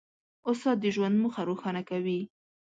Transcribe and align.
استاد 0.49 0.77
د 0.81 0.85
ژوند 0.95 1.15
موخه 1.23 1.41
روښانه 1.49 1.81
کوي. 1.89 2.19